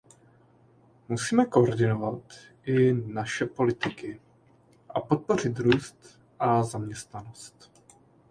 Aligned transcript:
Musíme 1.09 1.45
koordinovat 1.45 2.21
i 2.63 2.93
naše 2.93 3.45
politiky 3.45 4.21
a 4.89 5.01
podpořit 5.01 5.59
růst 5.59 6.21
a 6.39 6.63
zaměstnanost. 6.63 7.71